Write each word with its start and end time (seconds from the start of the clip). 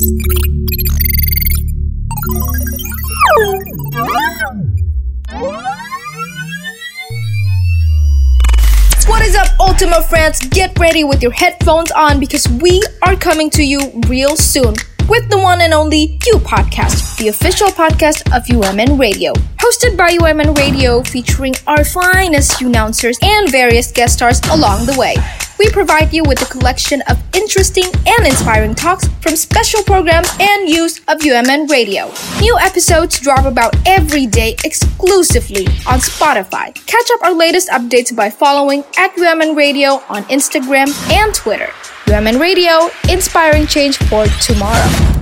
What 0.00 0.08
is 9.20 9.36
up, 9.36 9.48
Ultima 9.60 10.00
friends? 10.00 10.40
Get 10.48 10.78
ready 10.78 11.04
with 11.04 11.22
your 11.22 11.32
headphones 11.32 11.90
on 11.90 12.18
because 12.18 12.48
we 12.48 12.82
are 13.02 13.14
coming 13.14 13.50
to 13.50 13.62
you 13.62 13.92
real 14.08 14.36
soon 14.36 14.74
with 15.06 15.28
the 15.28 15.36
one 15.36 15.60
and 15.60 15.74
only 15.74 16.18
U 16.28 16.36
Podcast, 16.36 17.18
the 17.18 17.28
official 17.28 17.68
podcast 17.68 18.22
of 18.34 18.44
UMN 18.46 18.98
Radio. 18.98 19.34
Hosted 19.58 19.98
by 19.98 20.16
UMN 20.16 20.56
Radio, 20.56 21.02
featuring 21.02 21.52
our 21.66 21.84
finest 21.84 22.62
announcers 22.62 23.18
and 23.20 23.50
various 23.50 23.92
guest 23.92 24.14
stars 24.14 24.40
along 24.50 24.86
the 24.86 24.96
way. 24.98 25.16
We 25.60 25.68
provide 25.68 26.14
you 26.14 26.22
with 26.24 26.40
a 26.40 26.46
collection 26.46 27.02
of 27.02 27.22
interesting 27.36 27.84
and 28.06 28.26
inspiring 28.26 28.74
talks 28.74 29.06
from 29.20 29.36
special 29.36 29.82
programs 29.82 30.30
and 30.40 30.64
news 30.64 31.00
of 31.06 31.18
UMN 31.18 31.68
Radio. 31.68 32.10
New 32.40 32.56
episodes 32.58 33.20
drop 33.20 33.44
about 33.44 33.76
every 33.86 34.26
day 34.26 34.56
exclusively 34.64 35.66
on 35.86 35.98
Spotify. 35.98 36.74
Catch 36.86 37.10
up 37.12 37.22
our 37.24 37.34
latest 37.34 37.68
updates 37.68 38.16
by 38.16 38.30
following 38.30 38.82
at 38.96 39.14
UMN 39.16 39.54
Radio 39.54 40.00
on 40.08 40.22
Instagram 40.32 40.88
and 41.12 41.34
Twitter. 41.34 41.68
UMN 42.06 42.40
Radio, 42.40 42.88
inspiring 43.10 43.66
change 43.66 43.98
for 43.98 44.24
tomorrow. 44.40 45.19